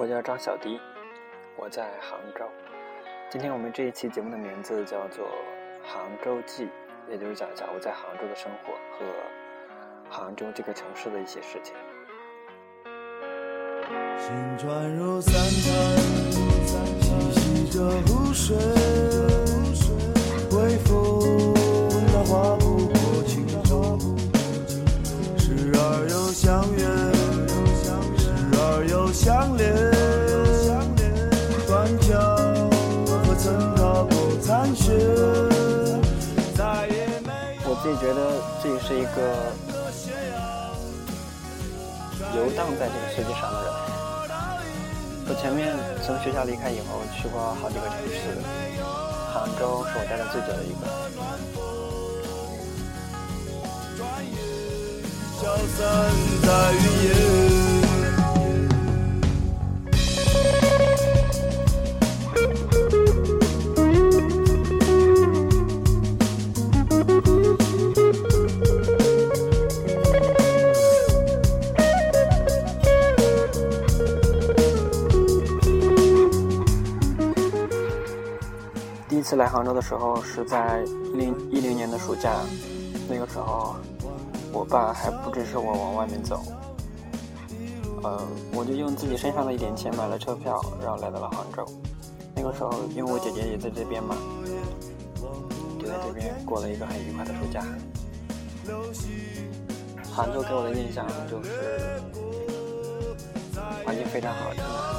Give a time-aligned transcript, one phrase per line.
[0.00, 0.80] 我叫张小迪，
[1.58, 2.46] 我在杭州。
[3.28, 5.26] 今天我们这一期节目的名字叫做
[5.86, 6.64] 《杭州记》，
[7.06, 9.04] 也就是讲一下我在杭州的生活和
[10.08, 11.74] 杭州这个城市的一些事情。
[14.16, 15.98] 行船入三潭，
[17.02, 18.56] 细细着湖水，
[39.14, 39.52] 个
[42.36, 43.68] 游荡在这个世界上的人。
[45.28, 48.42] 我前面从学校离开以后，去过好几个城市，
[49.32, 50.82] 杭州是我待的最久的一个。
[55.40, 55.78] 消散
[56.42, 57.59] 在云
[79.30, 80.80] 次来杭州的时候是在
[81.14, 82.32] 零一零年的暑假，
[83.08, 83.76] 那个时候
[84.52, 86.42] 我爸还不支持我往外面走，
[88.02, 88.20] 呃，
[88.52, 91.64] 我就用自己身上的一点钱买了车票，然后来到了杭州。
[92.34, 94.16] 那个时候因为我姐姐也在这边嘛，
[95.78, 97.64] 就在这边过了一个很愉快的暑假。
[100.10, 102.02] 杭州给我的印象就是
[103.86, 104.89] 环境非常好，真的。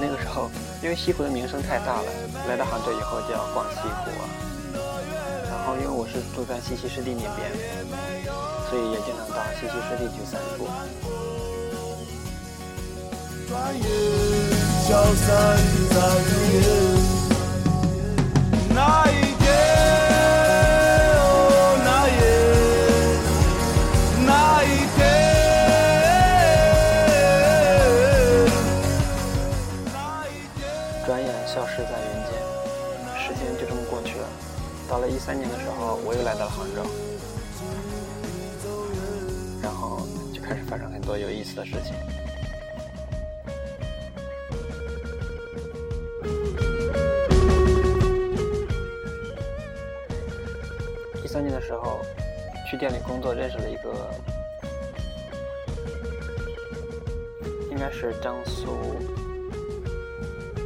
[0.00, 0.50] 那个时候，
[0.82, 2.08] 因为西湖的名声太大了，
[2.48, 4.24] 来到杭州以后就要逛西湖啊。
[5.50, 7.52] 然后因为我是住在西溪湿地那边，
[8.70, 10.66] 所以也经常到西溪湿地去散步。
[13.46, 13.84] 转眼
[14.88, 15.28] 消散
[15.90, 15.94] 在。
[18.72, 19.29] 那一
[33.34, 34.28] 时间就这么过去了。
[34.88, 36.82] 到了一三年的时候，我又来到了杭州，
[39.62, 41.94] 然后就开始发生很多有意思的事情。
[51.22, 52.00] 一三年的时候，
[52.68, 54.10] 去店里工作，认识了一个，
[57.70, 58.76] 应该是江苏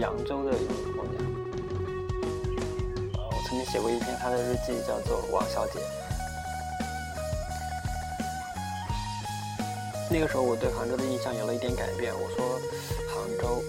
[0.00, 1.35] 扬州的一个姑娘。
[3.46, 5.78] 曾经写过一篇她的日记，叫做《王小姐》。
[10.10, 12.12] 那个时候我对杭州的印象有了一点改变。
[12.12, 12.60] 我说，
[13.14, 13.62] 杭州，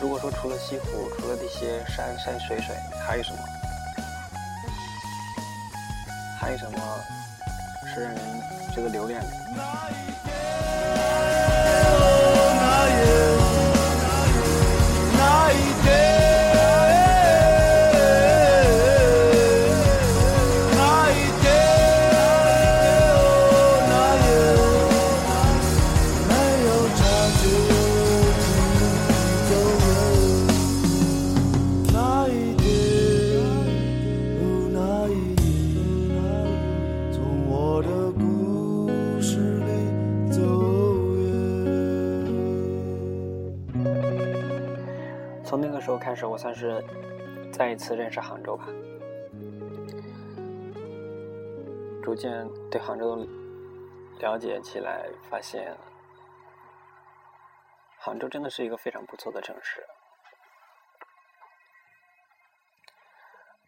[0.00, 2.74] 如果说除了西湖，除了这些山山水水，
[3.06, 3.38] 还有什么？
[6.40, 6.78] 还有什么
[7.92, 8.20] 是让人
[8.74, 9.26] 值得留恋的？
[46.18, 46.84] 时候，我算是
[47.52, 48.66] 再一次认识杭州吧，
[52.02, 53.24] 逐渐对杭州
[54.18, 55.76] 了解起来，发现
[57.98, 59.86] 杭州真的是一个非常不错的城市。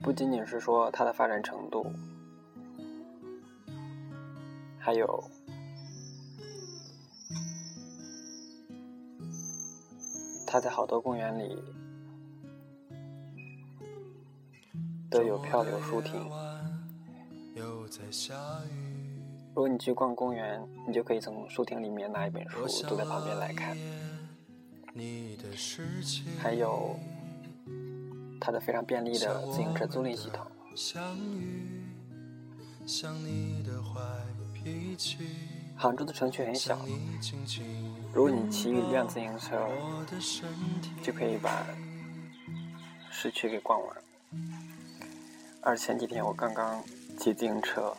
[0.03, 1.93] 不仅仅是说它的发展程度，
[4.81, 5.23] 还有
[10.47, 11.63] 它在好多公园里
[15.11, 16.25] 都有漂流书亭。
[19.53, 23.77] 如果你去逛公园，你就可以从书亭里面拿一本书坐在旁边来看。
[26.39, 26.97] 还有
[28.41, 30.47] 它的非常便利的自行车租赁系统。
[35.77, 36.79] 杭州的城区很小，
[38.13, 39.69] 如果你骑一辆自行车，
[41.03, 41.67] 就可以把
[43.11, 43.97] 市区给逛完。
[45.63, 46.83] 而前几天我刚刚
[47.19, 47.95] 骑自行车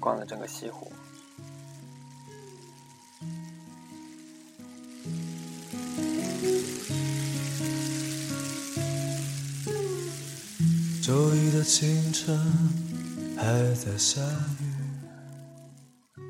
[0.00, 0.90] 逛了整个西湖。
[11.02, 12.38] 周一的清晨
[13.36, 14.22] 还在下
[14.60, 16.22] 雨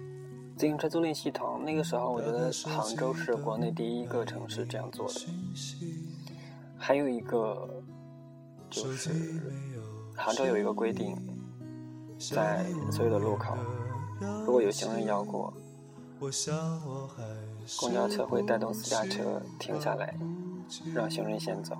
[0.57, 5.21] 自行车租赁系统那个时候我觉得杭州是国内第一个城市这样做的。
[6.77, 7.83] 还有一个
[8.69, 9.11] 就是
[10.17, 11.17] 杭州有一个规定，
[12.19, 13.57] 在所有的路口，
[14.47, 15.53] 如果有行人要过，
[17.79, 20.15] 公交车会带动私家车停下来，
[20.95, 21.77] 让行人先走。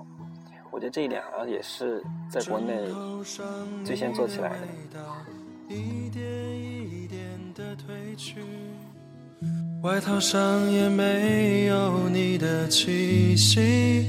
[0.71, 2.73] 我觉得这一点好像也是在国内
[3.85, 4.67] 最先做起来的。
[9.83, 14.07] 外套上也没有你的气息。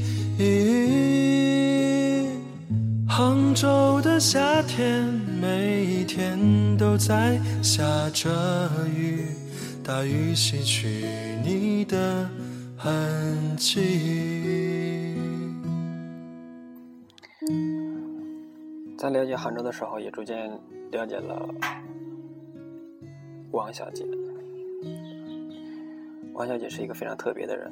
[3.15, 5.03] 杭州的夏天，
[5.39, 6.35] 每一天
[6.79, 8.27] 都在下着
[8.87, 9.27] 雨，
[9.83, 11.05] 大雨洗去
[11.45, 12.27] 你的
[12.75, 15.15] 痕迹。
[18.97, 20.49] 在了解杭州的时候，也逐渐
[20.91, 21.47] 了解了
[23.51, 24.03] 王小姐。
[26.33, 27.71] 王小姐是一个非常特别的人。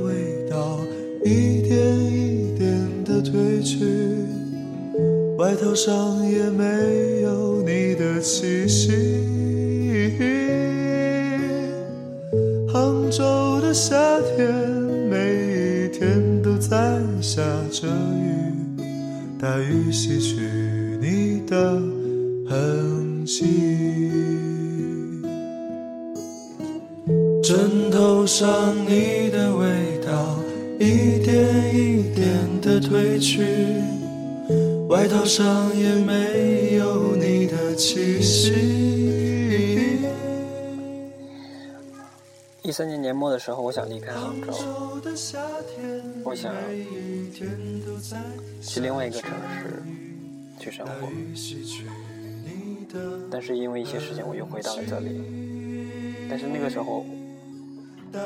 [1.23, 3.85] 一点一点的褪去，
[5.37, 8.91] 外套上也没有你的气息。
[12.71, 13.95] 杭州的夏
[14.35, 14.81] 天。
[15.11, 18.81] 每一天都在下着雨，
[19.37, 20.39] 大雨洗去
[21.01, 21.73] 你的
[22.47, 24.09] 痕迹。
[27.43, 30.39] 枕头上你的味道
[30.81, 33.43] 一点一点的褪去，
[34.89, 38.51] 外套上也没有你的气息。
[42.63, 44.51] 一三年年末的时候，我想离开杭州。
[46.23, 46.51] 我想
[48.59, 49.83] 去另外一个城市
[50.59, 51.07] 去生活，
[53.29, 55.21] 但是因为一些事情，我又回到了这里。
[56.27, 57.05] 但是那个时候，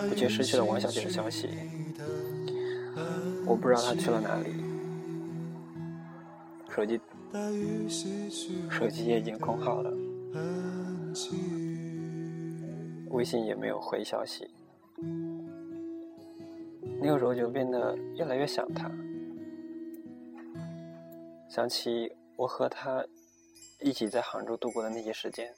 [0.09, 1.49] 我却失去了王小姐的消息，
[3.47, 4.53] 我不知道她去了哪里，
[6.69, 6.99] 手机
[8.69, 9.91] 手机也已经空号了，
[13.09, 14.49] 微信也没有回消息。
[16.99, 18.89] 那个时候就变得越来越想他，
[21.47, 23.05] 想起我和他
[23.79, 25.53] 一起在杭州度过的那些时间，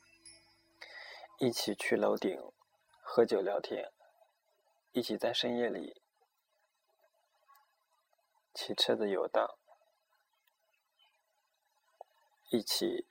[1.40, 2.38] 一起去楼顶
[3.02, 3.86] 喝酒聊天，
[4.92, 5.96] 一起在深夜里
[8.58, 9.48] 骑车子游荡，
[12.50, 13.06] 一起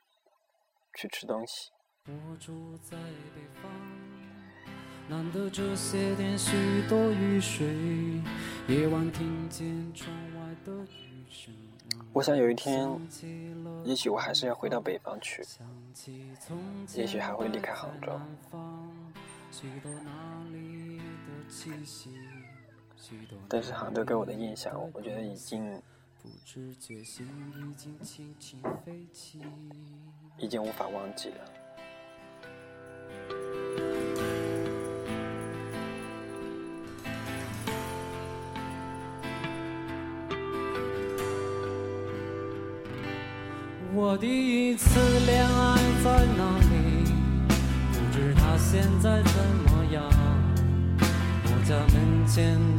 [0.93, 1.71] 去吃东西。
[2.07, 3.71] 我住在北方。
[5.09, 7.65] 难得这些天许多雨水，
[8.67, 11.55] 夜晚听见窗外的雨声。
[12.13, 12.91] 我想有一天，
[13.85, 15.45] 也许我还是要回到北方去，
[16.97, 18.21] 也许还会离开杭州。
[23.49, 25.81] 但是杭州给我的印象，我觉得已经
[30.39, 31.37] 已经无法忘记了。
[43.95, 46.65] 我第一次恋爱在哪里？
[47.93, 49.33] 不知他现在怎
[49.65, 50.03] 么样？
[51.45, 52.76] 我家门前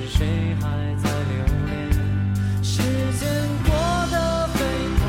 [0.00, 1.32] 是谁还在留
[1.66, 1.92] 恋？
[2.62, 2.80] 时
[3.18, 3.28] 间
[3.64, 3.70] 过
[4.12, 4.56] 得飞
[4.96, 5.02] 快，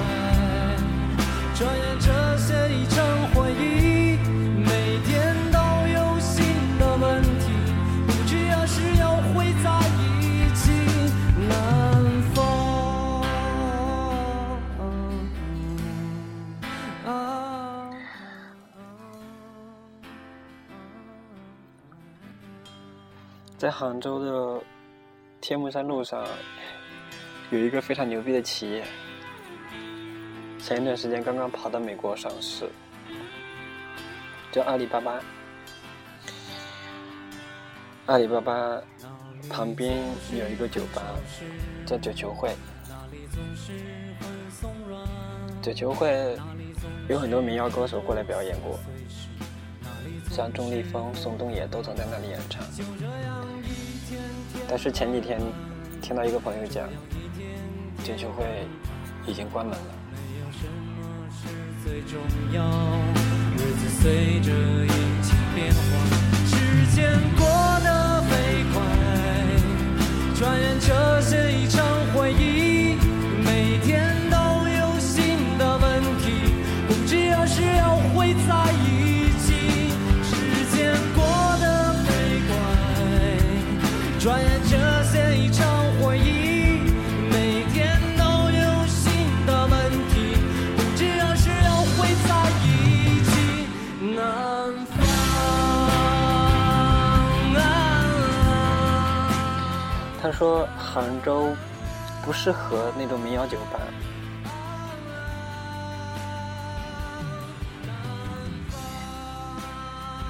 [1.53, 2.97] 转眼这些已成
[3.35, 4.17] 回忆。
[4.57, 4.67] 每
[5.05, 5.59] 天都
[5.93, 6.43] 有新
[6.79, 7.45] 的问题，
[8.07, 9.05] 不知何时又
[9.35, 9.69] 会在
[10.01, 10.63] 一起。
[11.47, 11.53] 南
[12.33, 12.39] 方。
[23.57, 24.63] 在杭州的
[25.41, 26.27] 天目山路上，
[27.49, 28.83] 有一个非常牛逼的企业，
[30.59, 32.69] 前一段时间刚刚跑到美国上市，
[34.51, 35.19] 叫阿里巴巴。
[38.07, 38.81] 阿里巴巴
[39.49, 39.97] 旁边
[40.33, 41.01] 有一个酒吧，
[41.85, 42.53] 叫九球会。
[45.61, 46.37] 九球会
[47.07, 48.77] 有很多民谣歌手过来表演过，
[50.29, 52.61] 像钟立风、宋冬野都曾在那里演唱。
[54.69, 55.41] 但是前几天
[55.99, 56.87] 听到一个朋友讲，
[58.03, 58.45] 进修会
[59.25, 59.95] 已经关门了。
[63.57, 64.51] 日子随着
[100.39, 101.53] 说：“杭州
[102.23, 103.79] 不适合那种民谣酒吧。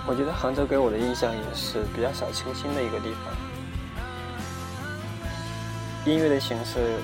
[0.07, 3.31] 我觉得杭州给我的印象也是比较小清新的一个地方。
[6.11, 6.97] 音乐的形式，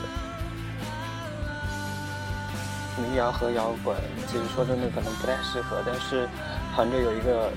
[2.97, 3.95] 民谣和摇滚，
[4.25, 5.77] 其实说真的可能不太适合。
[5.85, 6.27] 但是
[6.75, 7.51] 杭州有一个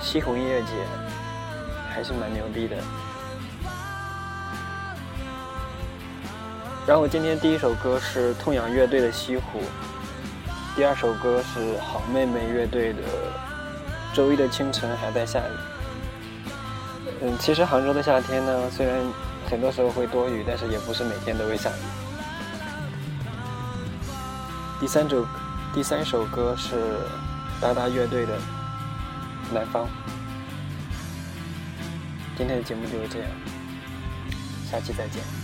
[0.00, 0.68] 西湖音乐节，
[1.90, 2.76] 还是蛮牛逼的。”
[6.88, 9.60] 然后今天第一首歌是痛仰乐队的《西湖》，
[10.74, 13.02] 第二首歌是好妹妹乐队的
[14.16, 15.42] 《周一的清晨还在下雨》。
[17.20, 19.04] 嗯，其实杭州的夏天呢，虽然
[19.50, 21.82] 很多时候会多雨，但是也不是每天都会下雨。
[24.80, 25.26] 第三首
[25.74, 26.74] 第三首歌是
[27.60, 28.32] 达达乐队的
[29.52, 29.84] 《南方》。
[32.34, 33.28] 今天的节目就是这样，
[34.70, 35.37] 下期再见。